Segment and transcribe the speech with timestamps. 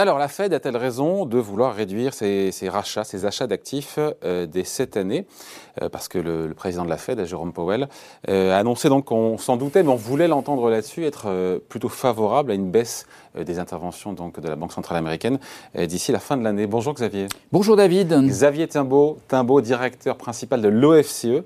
[0.00, 4.64] Alors, la Fed a-t-elle raison de vouloir réduire ses, rachats, ses achats d'actifs euh, dès
[4.64, 5.26] cette année?
[5.82, 7.86] Euh, Parce que le, président de la Fed, Jérôme Powell,
[8.30, 12.50] euh, a annoncé donc qu'on s'en doutait, mais on voulait l'entendre là-dessus, être plutôt favorable
[12.50, 15.38] à une baisse des interventions donc, de la Banque centrale américaine
[15.78, 16.66] d'ici la fin de l'année.
[16.66, 17.26] Bonjour Xavier.
[17.52, 18.10] Bonjour David.
[18.26, 21.44] Xavier Timbaud, Timbaud directeur principal de l'OFCE.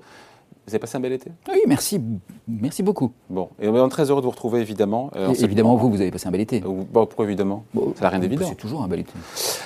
[0.67, 1.29] Vous avez passé un bel été?
[1.47, 2.01] Oui, merci,
[2.47, 3.11] merci beaucoup.
[3.29, 5.11] Bon, et on est très heureux de vous retrouver, évidemment.
[5.15, 6.63] Euh, évidemment, vous, vous avez passé un bel été.
[6.65, 7.65] Euh, bon, pourquoi évidemment?
[7.95, 8.47] Ça n'a rien d'évident.
[8.49, 9.11] C'est toujours un bel été.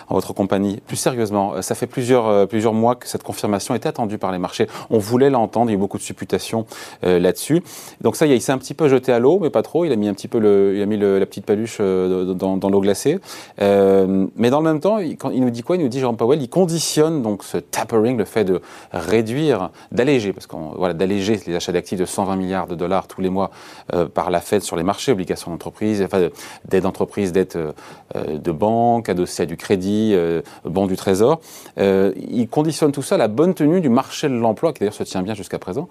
[0.09, 0.81] En votre compagnie.
[0.87, 4.39] Plus sérieusement, euh, ça fait plusieurs, plusieurs mois que cette confirmation était attendue par les
[4.39, 4.67] marchés.
[4.89, 6.65] On voulait l'entendre, il y a eu beaucoup de supputations
[7.01, 7.63] là-dessus.
[8.01, 9.85] Donc ça, il s'est un petit peu jeté à l'eau, mais pas trop.
[9.85, 12.69] Il a mis un petit peu le, il a mis la petite paluche dans, dans
[12.69, 13.19] l'eau glacée.
[13.57, 15.77] mais dans le même temps, il, quand il nous dit quoi?
[15.77, 20.33] Il nous dit, Jean Powell, il conditionne donc ce tapering, le fait de réduire, d'alléger,
[20.33, 23.51] parce qu'on d'alléger les achats d'actifs de 120 milliards de dollars tous les mois
[23.93, 26.29] euh, par la Fed sur les marchés, obligations d'entreprise, enfin,
[26.65, 27.73] d'aide d'entreprise, dette euh,
[28.15, 31.41] de banque, adossée à du crédit, euh, du trésor.
[31.77, 35.03] il conditionne tout ça à la bonne tenue du marché de l'emploi, qui d'ailleurs se
[35.03, 35.89] tient bien jusqu'à présent,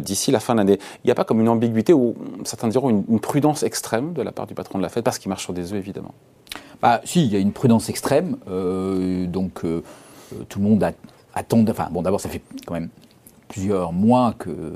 [0.00, 0.78] d'ici la fin de l'année.
[1.04, 4.32] Il n'y a pas comme une ambiguïté ou certains diront une, prudence extrême de la
[4.32, 6.14] part du patron de la Fed, parce qu'il marche sur des œufs évidemment.
[6.80, 8.36] Bah, si, il y a une prudence extrême.
[9.26, 10.82] donc tout le monde
[11.34, 11.64] attend.
[11.68, 12.88] Enfin, bon, d'abord, ça fait quand même
[13.48, 14.72] plusieurs mois que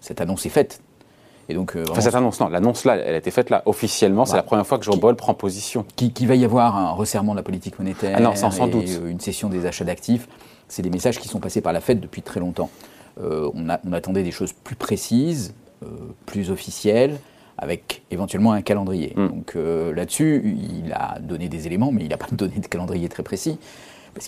[0.00, 0.80] cette annonce est faite.
[1.48, 4.24] Et donc, euh, enfin, cette annonce, non, l'annonce là, elle a été faite là officiellement.
[4.24, 5.84] c'est la première fois que Jean Paul prend position.
[5.96, 8.88] Qui, va y avoir un resserrement de la politique monétaire, ah non, sans, doute.
[8.88, 10.28] Euh, une cession des achats d'actifs.
[10.68, 12.70] C'est des messages qui sont passés par la Fed depuis très longtemps.
[13.20, 15.54] Euh, on, on, attendait des choses plus précises,
[16.26, 17.18] plus officielles,
[17.58, 19.12] avec éventuellement un calendrier.
[19.16, 19.28] Hmm.
[19.28, 23.22] Donc là-dessus, il a donné des éléments, mais il n'a pas donné de calendrier très
[23.22, 23.58] précis.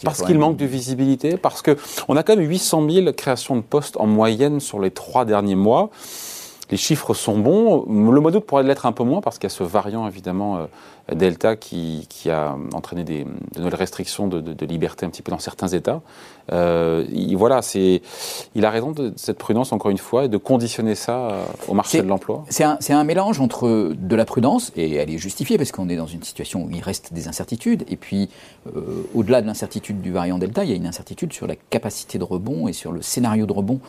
[0.03, 3.97] Parce qu'il manque de visibilité, parce qu'on a quand même 800 000 créations de postes
[3.99, 5.91] en moyenne sur les trois derniers mois.
[6.71, 7.85] Les chiffres sont bons.
[7.87, 10.57] Le mois d'août pourrait l'être un peu moins parce qu'il y a ce variant évidemment
[10.57, 10.67] euh,
[11.13, 15.69] Delta qui, a entraîné des, de nouvelles restrictions de, liberté un petit peu dans certains
[15.69, 16.01] États.
[16.53, 18.01] Euh, il, voilà, c'est,
[18.55, 21.75] il a raison de cette prudence, encore une fois, et de conditionner ça euh, au
[21.75, 22.45] marché de l'emploi.
[22.49, 25.97] C'est un, un, mélange entre de la prudence, et elle est justifiée parce qu'on est
[25.97, 28.31] dans une situation où il reste des incertitudes, et puis
[28.75, 32.19] euh, au-delà de l'incertitude du variant Delta, il y a une incertitude sur la capacité
[32.19, 33.81] de rebond et sur le scénario de rebond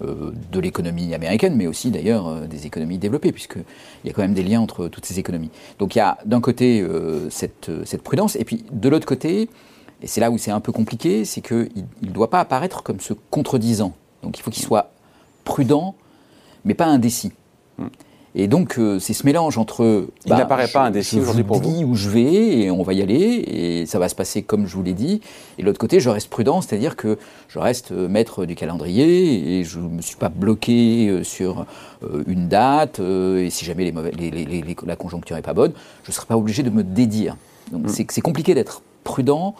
[0.00, 3.64] de l'économie américaine, mais aussi d'ailleurs euh, des économies développées, puisqu'il
[4.04, 5.50] y a quand même des liens entre toutes ces économies.
[5.78, 9.48] Donc il y a d'un côté euh, cette, prudence, et puis de l'autre côté,
[10.02, 11.70] et c'est là où c'est un peu compliqué, c'est qu'il
[12.02, 13.94] ne doit pas apparaître comme se contredisant.
[14.22, 14.90] Donc il faut qu'il soit
[15.44, 15.94] prudent,
[16.64, 17.32] mais pas indécis.
[17.78, 17.86] Hmm.
[18.36, 20.06] Et donc, euh, c'est ce mélange entre.
[20.24, 21.82] Il bah, n'apparaît pas indécis aujourd'hui pour vous.
[21.84, 24.74] où je vais et on va y aller et ça va se passer comme je
[24.74, 25.20] vous l'ai dit.
[25.56, 27.16] Et de l'autre côté, je reste prudent, c'est-à-dire que
[27.48, 31.64] je reste euh, maître du calendrier et je ne me suis pas bloqué euh, sur
[32.26, 32.98] une date.
[33.00, 35.72] Et si jamais les la conjoncture n'est pas bonne,
[36.02, 37.36] je ne serai pas obligé de me dédire.
[37.70, 38.06] Donc, mm.
[38.08, 39.54] c'est compliqué d'être prudent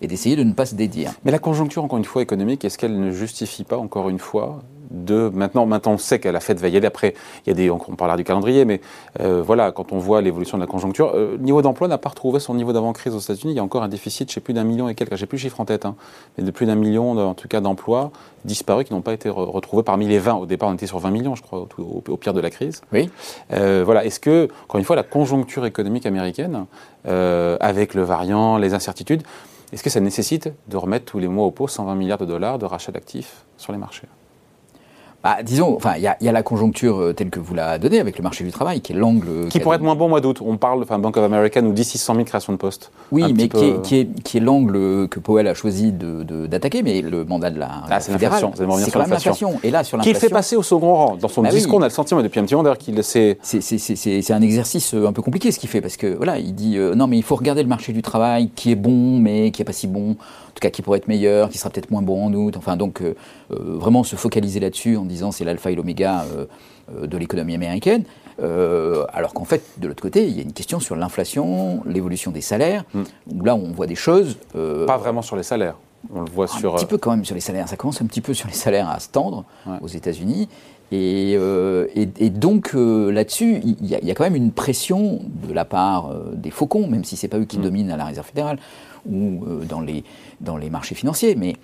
[0.00, 1.12] et d'essayer de ne pas se dédire.
[1.24, 4.62] Mais la conjoncture, encore une fois, économique, est-ce qu'elle ne justifie pas, encore une fois,
[4.90, 6.86] de maintenant, maintenant on sait qu'à la fête va y aller.
[6.86, 7.14] Après,
[7.46, 8.80] il y a des, on, parlera du calendrier, mais
[9.20, 12.08] euh, voilà, quand on voit l'évolution de la conjoncture, euh, le niveau d'emploi n'a pas
[12.08, 13.52] retrouvé son niveau d'avant-crise aux États-Unis.
[13.52, 15.42] Il y a encore un déficit, chez plus d'un million et quelques, j'ai plus le
[15.42, 15.96] chiffre en tête, hein,
[16.36, 18.10] mais de plus d'un million, en tout cas, d'emplois
[18.44, 20.34] disparus qui n'ont pas été retrouvés parmi les 20.
[20.34, 22.80] Au départ, on était sur 20 millions, je crois, au, pire de la crise.
[22.92, 23.10] Oui.
[23.52, 24.04] Euh, voilà.
[24.04, 26.66] Est-ce que, encore une fois, la conjoncture économique américaine,
[27.04, 29.22] avec le variant, les incertitudes,
[29.72, 32.58] est-ce que ça nécessite de remettre tous les mois au pot 120 milliards de dollars
[32.58, 34.08] de rachat d'actifs sur les marchés?
[35.22, 38.16] Bah, disons, enfin, il y, a la conjoncture euh, telle que vous la donnée avec
[38.16, 39.48] le marché du travail, qui est l'angle.
[39.50, 40.40] Qui pourrait être moins bon au mois d'août.
[40.42, 42.90] On parle, enfin, Bank of America nous dit 600 000 créations de postes.
[43.12, 46.84] Oui, mais qui, est, qui, est, qui est l'angle que Powell a choisi d'attaquer, de,
[46.84, 47.68] mais le mandat de la.
[47.90, 48.52] Ah, c'est l'inflation.
[48.56, 49.60] C'est quand même l'inflation.
[49.62, 50.18] Et là, sur l'inflation.
[50.18, 51.16] Qu'il fait passer au second rang.
[51.16, 53.36] Dans son bah discours, on a le sentiment depuis un petit moment d'ailleurs qu'il sait.
[53.42, 56.78] C'est un exercice euh, un peu compliqué ce qu'il fait, parce que voilà, il dit
[56.78, 59.60] euh, non, mais il faut regarder le marché du travail qui est bon, mais qui
[59.60, 60.16] n'est pas si bon
[60.50, 62.56] en tout cas qui pourrait être meilleur, qui sera peut-être moins bon en août.
[62.56, 63.14] Enfin, donc euh,
[63.52, 68.04] euh, vraiment se focaliser là-dessus en disant c'est l'alpha et l'oméga euh, de l'économie américaine.
[68.38, 72.40] alors qu'en fait, de l'autre côté, il y a une question sur l'inflation, l'évolution des
[72.40, 73.02] salaires, hmm.
[73.32, 74.38] où là on voit des choses.
[74.52, 75.76] Pas vraiment sur les salaires.
[76.14, 76.74] On le voit sur.
[76.74, 77.68] Un petit peu quand même sur les salaires.
[77.68, 79.44] Ça commence un petit peu sur les salaires à se tendre
[79.82, 80.48] aux États-Unis.
[80.90, 81.34] Et,
[81.94, 86.88] et, donc là-dessus, il y, a quand même une pression de la part des faucons,
[86.88, 87.62] même si c'est pas eux qui hmm.
[87.62, 88.58] dominent à la Réserve fédérale,
[89.06, 90.04] ou euh, dans, les,
[90.40, 91.34] dans les marchés financiers.
[91.34, 91.56] Mais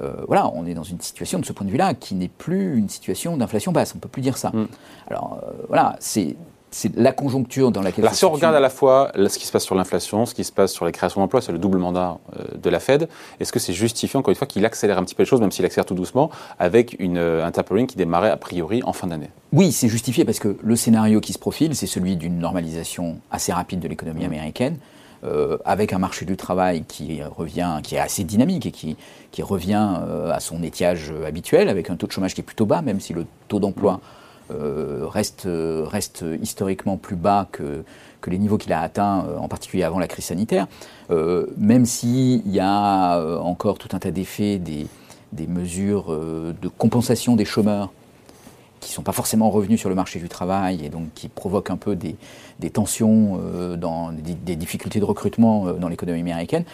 [0.00, 2.76] euh, voilà, on est dans une situation de ce point de vue-là qui n'est plus
[2.76, 3.92] une situation d'inflation basse.
[3.94, 4.50] On ne peut plus dire ça.
[4.50, 4.66] Mm.
[5.08, 6.36] Alors euh, voilà, c'est
[6.70, 8.04] c'est la conjoncture dans laquelle.
[8.04, 10.42] Alors, si on regarde à la fois ce qui se passe sur l'inflation, ce qui
[10.42, 12.18] se passe sur les créations d'emplois, c'est le double mandat
[12.60, 13.08] de la Fed,
[13.38, 15.52] est-ce que c'est justifié, encore une fois, qu'il accélère un petit peu les choses, même
[15.52, 19.30] s'il accélère tout doucement, avec une, un tapering qui démarrait a priori en fin d'année?
[19.52, 23.52] Oui, c'est justifié parce que le scénario qui se profile, c'est celui d'une normalisation assez
[23.52, 24.30] rapide de l'économie mm.
[25.24, 25.58] Américaine.
[25.64, 28.96] avec un marché du travail qui revient, qui est assez dynamique et qui,
[29.42, 29.88] revient
[30.30, 33.12] à son étiage habituel, avec un taux de chômage qui est plutôt bas, même si
[33.12, 34.00] le taux d'emploi
[34.50, 35.46] reste,
[36.40, 37.84] historiquement plus bas que,
[38.26, 40.66] les niveaux qu'il a atteints, en particulier avant la crise sanitaire,
[41.56, 47.92] même s'il y a encore tout un tas d'effets des mesures de compensation des chômeurs
[48.84, 51.70] qui ne sont pas forcément revenus sur le marché du travail et donc qui provoquent
[51.70, 52.16] un peu des,
[52.70, 53.76] tensions, euh,
[54.12, 56.64] des, difficultés de recrutement euh, dans l'économie américaine.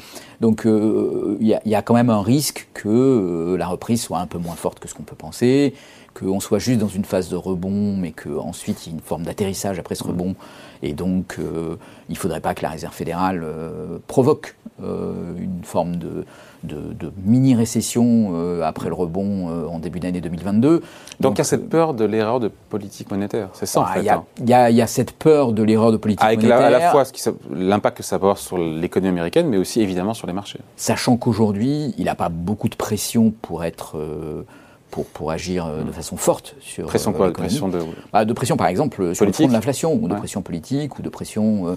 [0.41, 4.39] Donc euh, il y, a quand même un risque que la reprise soit un peu
[4.39, 5.75] moins forte que ce qu'on peut penser,
[6.15, 9.23] qu'on soit juste dans une phase de rebond, mais qu'ensuite il y ait une forme
[9.23, 10.35] d'atterrissage après ce rebond.
[10.83, 13.45] Et donc il ne faudrait pas que la Réserve fédérale
[14.07, 16.25] provoque une forme de
[16.65, 20.83] de, mini-récession euh, après le rebond euh, en début d'année 2022.
[21.21, 24.01] Donc, il y a cette peur de l'erreur de politique monétaire, c'est ça en fait
[24.01, 24.11] Il y,
[24.55, 24.69] hein.
[24.69, 26.59] y, a cette peur de l'erreur de politique Avec monétaire.
[26.59, 27.05] Avec à la fois
[27.51, 30.61] l'impact que ça peut avoir sur l'économie américaine, mais aussi évidemment sur les marchés.
[30.77, 33.97] Sachant qu'aujourd'hui, il n'a pas beaucoup de pression pour être...
[34.91, 37.79] Euh, pour, pour, agir de façon forte sur pression quoi, pression de...
[38.13, 41.03] Bah, de pression par exemple sur le front de l'inflation ou de pression politique ou
[41.03, 41.77] de pression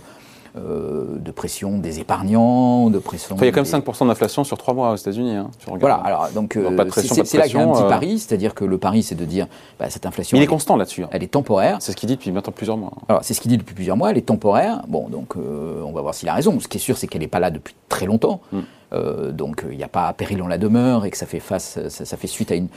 [0.55, 3.35] euh, de pression des épargnants, de pression.
[3.39, 5.35] il y a quand même 5% d'inflation sur 3 mois aux États-Unis.
[5.35, 5.49] Hein,
[5.79, 7.89] voilà, alors donc euh, c'est là qu'il y a un petit euh.
[7.89, 9.47] pari, c'est-à-dire que le pari c'est de dire
[9.79, 10.37] bah, cette inflation.
[10.37, 11.05] il est constant là-dessus.
[11.05, 11.09] Hein.
[11.11, 11.77] Elle est temporaire.
[11.79, 12.91] C'est ce qu'il dit depuis maintenant plusieurs mois.
[13.09, 14.83] Alors c'est ce qu'il dit depuis plusieurs mois, elle est temporaire.
[14.87, 16.59] Bon, donc on va voir s'il a raison.
[16.59, 18.39] Ce qui est sûr, c'est qu'elle n'est pas là depuis très longtemps.
[18.51, 18.59] Mm.
[18.93, 21.79] Euh, donc il n'y a pas péril en la demeure et que ça fait, face,
[21.87, 22.67] ça, fait suite à une,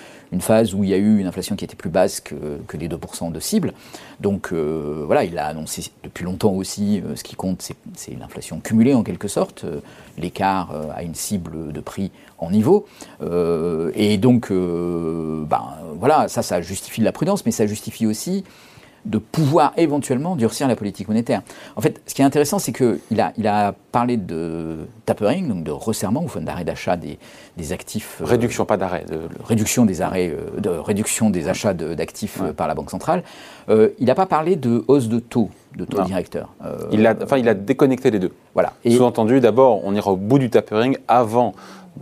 [0.40, 2.36] phase où il y a eu une inflation qui était plus basse que,
[2.76, 3.72] les 2% de cible.
[4.20, 8.60] Donc euh, voilà, il a annoncé depuis longtemps aussi, euh, ce qui compte, c'est l'inflation
[8.60, 9.64] cumulée en quelque sorte,
[10.18, 12.86] l'écart à une cible de prix en niveau.
[13.94, 15.62] et donc, ben,
[15.98, 18.44] voilà, ça, ça justifie de la prudence, mais ça justifie aussi
[19.06, 21.42] de pouvoir éventuellement durcir la politique monétaire.
[21.76, 25.64] En fait, ce qui est intéressant, c'est qu'il a, il a parlé de tapering, donc
[25.64, 27.18] de resserrement, ou d'arrêt d'achat des,
[27.72, 28.18] actifs.
[28.20, 29.04] Euh, réduction, pas d'arrêt.
[29.44, 33.22] Réduction des arrêts, euh, de réduction des achats d'actifs euh, par la Banque centrale.
[33.68, 36.50] il n'a pas parlé de hausse de taux, de taux directeur.
[36.90, 38.32] il, a, enfin, il a déconnecté les deux.
[38.54, 38.72] Voilà.
[38.84, 41.54] Sous-entendu, d'abord, on ira au bout du tapering avant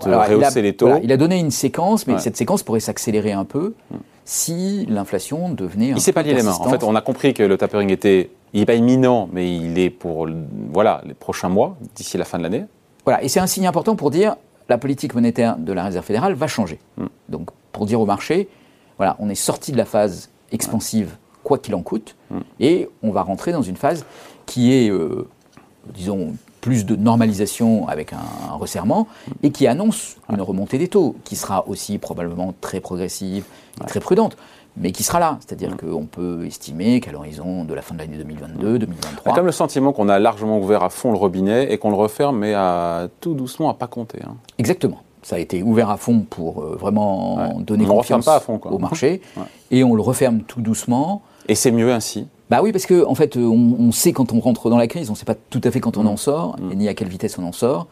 [0.05, 0.99] de rehausser les taux.
[1.02, 3.75] il a donné une séquence, mais cette séquence pourrait s'accélérer un peu.
[3.91, 5.88] Mm si l'inflation devenait.
[5.91, 6.52] Il s'est pas lié les mains.
[6.52, 9.79] En fait, on a compris que le tapering était, il n'est pas imminent, mais il
[9.79, 10.29] est pour
[10.73, 12.64] voilà les prochains mois, d'ici la fin de l'année.
[13.05, 14.37] Voilà, et c'est un signe important pour dire
[14.69, 16.79] la politique monétaire de la Réserve fédérale va changer.
[16.97, 17.06] Hmm.
[17.29, 18.49] Donc, pour dire au marché,
[18.97, 22.40] voilà, on est sorti de la phase expansive, quoi qu'il en coûte, hmm.
[22.61, 24.06] et on va rentrer dans une phase
[24.47, 25.29] qui est, euh,
[25.93, 29.06] disons, plus de normalisation avec un, resserrement
[29.43, 33.44] et qui annonce une remontée des taux qui sera aussi probablement très progressive,
[33.87, 34.38] très prudente
[34.76, 35.38] mais qui sera là.
[35.40, 39.31] C'est-à-dire qu'on peut estimer qu'à l'horizon de la fin de l'année 2022, 2023.
[39.31, 41.96] a comme le sentiment qu'on a largement ouvert à fond le robinet et qu'on le
[41.96, 44.19] referme, mais à tout doucement, à pas compter.
[44.25, 44.34] Hein.
[44.58, 45.02] Exactement.
[45.22, 48.28] Ça a été ouvert à fond pour euh, vraiment donner confiance
[48.64, 49.20] au marché.
[49.70, 51.22] Et on le referme tout doucement.
[51.46, 54.70] Et c'est mieux ainsi bah oui, parce qu'en en fait, on, sait quand on rentre
[54.70, 56.08] dans la crise, on ne sait pas tout à fait quand on mm.
[56.08, 56.75] en sort, mm.
[56.75, 57.87] ni à quelle vitesse on en sort.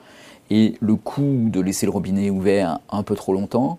[0.51, 3.79] Et le coût de laisser le robinet ouvert un peu trop longtemps,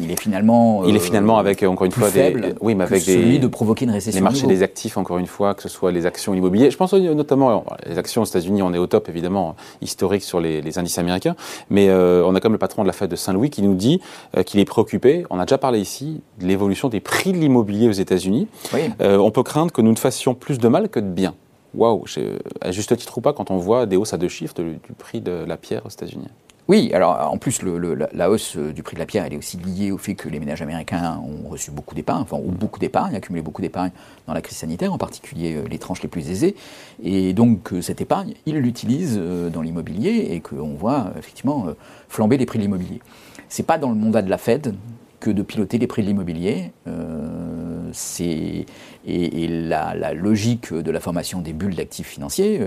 [0.00, 3.02] il est finalement il est finalement avec encore une fois faible des oui mais avec
[3.02, 5.92] celui de provoquer une récession les marchés des actifs encore une fois que ce soit
[5.92, 6.70] les actions immobilières.
[6.70, 10.78] Je pense notamment les actions aux États-Unis on est au top évidemment historique sur les,
[10.78, 11.36] indices américains.
[11.70, 14.00] Mais euh, on a comme le patron de la Fed de Saint-Louis qui nous dit
[14.36, 17.88] euh, qu'il est préoccupé on a déjà parlé ici de l'évolution des prix de l'immobilier
[17.88, 18.48] aux États-Unis.
[19.00, 21.34] Euh, on peut craindre que nous ne fassions plus de mal que de bien.
[21.74, 22.04] Waouh
[22.60, 25.20] à juste titre ou pas quand on voit des hausses à deux chiffres du prix
[25.20, 26.28] de la pierre aux États-Unis
[26.68, 29.92] oui, alors en plus, la, hausse du prix de la pierre, elle est aussi liée
[29.92, 33.40] au fait que les ménages américains ont reçu beaucoup d'épargne, enfin, ou beaucoup d'épargne, accumulé
[33.40, 33.92] beaucoup d'épargne
[34.26, 36.56] dans la crise sanitaire, en particulier euh, les tranches les plus aisées.
[37.04, 41.66] Et donc, euh, cette épargne, ils l'utilisent euh, dans l'immobilier et qu'on voit effectivement
[42.08, 43.00] flamber les prix de l'immobilier.
[43.48, 44.74] C'est pas dans le mandat de la Fed
[45.20, 46.72] que de piloter les prix de l'immobilier.
[47.92, 48.66] c'est
[49.06, 52.60] et, la, logique de la formation des bulles d'actifs financiers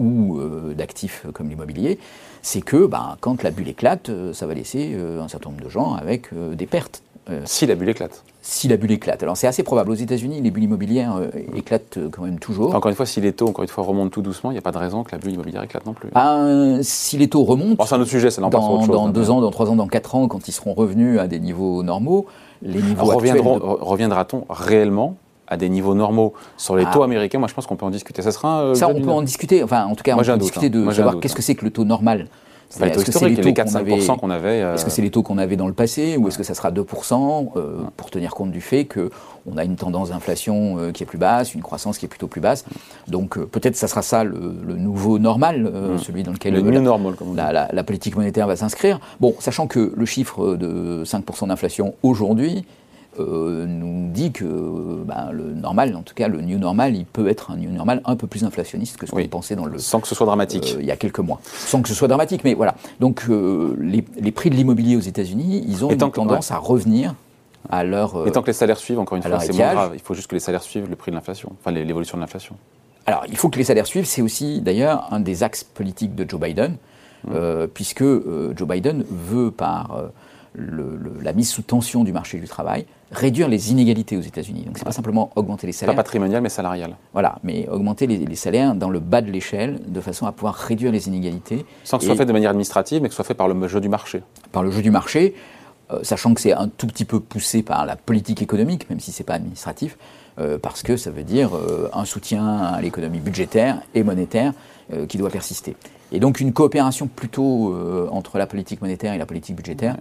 [0.00, 0.40] ou
[0.76, 1.98] d'actifs comme l'immobilier,
[2.44, 5.64] c'est que ben, quand la bulle éclate, euh, ça va laisser euh, un certain nombre
[5.64, 7.02] de gens avec euh, des pertes.
[7.44, 9.22] Si la bulle éclate si la bulle éclate.
[9.22, 9.90] Alors c'est assez probable.
[9.90, 11.18] Aux États-Unis, les bulles immobilières
[11.56, 12.74] éclatent quand même toujours.
[12.74, 14.62] Encore une fois, si les taux, encore une fois, remontent tout doucement, il n'y a
[14.62, 16.10] pas de raison que la bulle immobilière éclate non plus.
[16.14, 19.30] Ben, si les taux remontent, c'est un autre sujet, c'est dans, autre chose, dans deux
[19.30, 22.26] ans, dans trois ans, dans quatre ans, quand ils seront revenus à des niveaux normaux,
[22.60, 25.16] les niveaux Reviendra-t-on réellement
[25.46, 26.34] à des niveaux normaux?
[26.58, 26.90] Sur les ah.
[26.92, 28.20] taux américains, moi je pense qu'on peut en discuter.
[28.20, 29.62] Ça sera Ça, on peut en discuter.
[29.62, 30.86] Enfin, en tout cas, on peut en discuter hein.
[30.86, 32.28] de savoir qu'est-ce que c'est que le taux normal.
[32.74, 34.62] Enfin, les taux historiques, les 4-5% qu'on avait.
[34.62, 36.54] Euh, est-ce que c'est les taux qu'on avait dans le passé ou est-ce que ça
[36.54, 41.02] sera 2% euh, pour tenir compte du fait qu'on a une tendance d'inflation euh, qui
[41.02, 42.64] est plus basse, une croissance qui est plutôt plus basse
[43.08, 44.36] Donc peut-être ça sera ça le,
[44.76, 45.98] nouveau normal, mmh.
[45.98, 48.98] celui dans lequel le normal, la, la, politique monétaire va s'inscrire.
[49.20, 52.64] Bon, sachant que le chiffre de 5% d'inflation aujourd'hui,
[53.18, 54.44] euh, nous dit que
[55.04, 58.00] ben, le normal, en tout cas le new normal, il peut être un new normal
[58.04, 59.78] un peu plus inflationniste que ce qu'on pensait dans le.
[59.78, 60.74] Sans que ce soit dramatique.
[60.76, 61.40] Euh, il y a quelques mois.
[61.44, 62.74] Sans que ce soit dramatique, mais voilà.
[63.00, 64.02] Donc euh, les,
[64.32, 67.14] prix de l'immobilier aux États-Unis, ils ont une tendance à revenir
[67.70, 68.26] à leur.
[68.26, 69.90] Et tant que les salaires suivent, encore une fois, c'est moins grave.
[69.94, 72.56] Il faut juste que les salaires suivent le prix de l'inflation, enfin l'évolution de l'inflation.
[73.06, 74.06] Alors, il faut que les salaires suivent.
[74.06, 76.76] C'est aussi, d'ailleurs, un des axes politiques de Joe Biden,
[77.28, 77.66] mmh.
[77.74, 79.98] puisque Joe Biden veut, par
[80.56, 84.62] la mise sous tension du marché du travail, réduire les inégalités aux États-Unis.
[84.62, 85.94] Donc c'est pas simplement augmenter les salaires.
[85.94, 86.96] Pas patrimonial, mais salarial.
[87.12, 90.92] Voilà, mais augmenter les, salaires dans le bas de l'échelle, de façon à pouvoir réduire
[90.92, 91.64] les inégalités.
[91.84, 93.68] Sans que ce soit fait de manière administrative, mais que ce soit fait par le
[93.68, 94.22] jeu du marché.
[94.52, 95.34] Par le jeu du marché,
[95.92, 99.12] euh, sachant que c'est un tout petit peu poussé par la politique économique, même si
[99.12, 99.98] c'est pas administratif,
[100.38, 104.52] euh, parce que ça veut dire euh, un soutien à l'économie budgétaire et monétaire
[105.08, 105.76] qui doit persister.
[106.12, 107.74] Et donc une coopération plutôt
[108.10, 109.96] entre la politique monétaire et la politique budgétaire.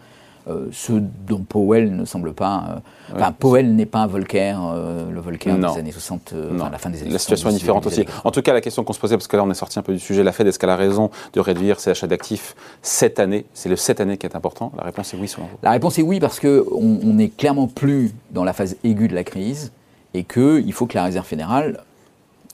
[0.50, 2.82] Euh, ce dont Powell ne semble pas.
[3.16, 6.90] Euh, Powell n'est pas un Volcker, euh, le Volcker des années 60, enfin, la fin
[6.90, 7.14] des années 60.
[7.14, 8.06] La situation est différente aussi.
[8.26, 9.84] En tout cas, la question qu'on se posait, parce que là on est sorti un
[9.84, 13.22] peu du sujet, la Fed, est-ce qu'elle a raison de réduire ses achats d'actifs cette
[13.22, 13.46] année?
[13.54, 14.74] C'est le cette année qui est important.
[14.78, 15.58] La réponse est oui, selon vous.
[15.64, 19.24] La réponse est oui, parce qu'on n'est clairement plus dans la phase aiguë de la
[19.24, 19.72] crise
[20.14, 21.80] et qu'il faut que la Réserve fédérale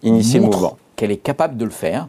[0.03, 2.07] initie montre qu'elle est capable de le faire.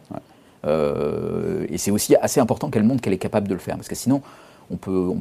[0.63, 3.95] et c'est aussi assez important qu'elle montre qu'elle est capable de le faire, parce que
[3.95, 4.21] sinon,
[4.71, 5.11] on, peut,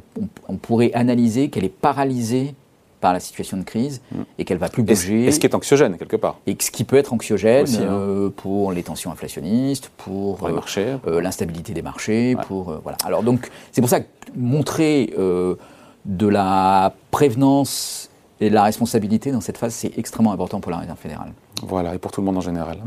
[0.48, 2.54] on, pourrait analyser qu'elle est paralysée
[3.00, 4.22] par la situation de crise mm.
[4.38, 5.24] et qu'elle va plus bouger.
[5.24, 6.38] Et ce qui est anxiogène quelque part.
[6.46, 7.82] Et ce qui peut être anxiogène hein.
[7.82, 12.98] euh, pour les tensions inflationnistes, pour, les marchés, euh, l'instabilité des marchés, pour euh, voilà.
[13.04, 19.40] Alors donc c'est pour ça que montrer de la prévenance et de la responsabilité dans
[19.40, 21.32] cette phase c'est extrêmement important pour la Réserve fédérale.
[21.62, 22.78] Voilà et pour tout le monde en général.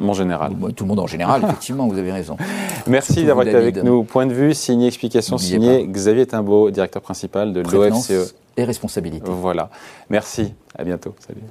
[0.00, 0.52] En général.
[0.76, 2.36] Tout le monde en général, effectivement, vous avez raison.
[2.86, 4.04] Merci d'avoir été avec nous.
[4.04, 8.34] Point de vue, signé, explication, signé Xavier Timbaud, directeur principal de l'OFCE.
[8.56, 9.30] Et responsabilité.
[9.30, 9.70] Voilà.
[10.10, 10.52] Merci.
[10.76, 11.14] À bientôt.
[11.20, 11.42] Salut.